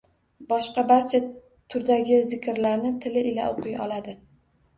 Boshqa 0.51 0.83
barcha 0.91 1.19
turdagi 1.75 2.17
zikrlarni 2.31 2.91
tili 3.05 3.25
ila 3.35 3.47
o‘qiy 3.53 3.79
oladi 3.87 4.19